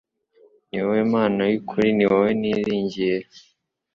ni 0.69 0.79
wowe 0.83 0.99
mana 1.15 1.41
y 1.51 1.53
ukuri 1.59 1.87
niwowe 1.97 2.29
niringiye 2.39 3.15